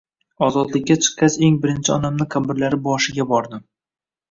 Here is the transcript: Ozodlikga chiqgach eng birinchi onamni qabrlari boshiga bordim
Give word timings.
Ozodlikga 0.45 0.97
chiqgach 1.07 1.35
eng 1.49 1.59
birinchi 1.67 1.95
onamni 1.97 2.29
qabrlari 2.37 2.83
boshiga 2.91 3.31
bordim 3.35 3.65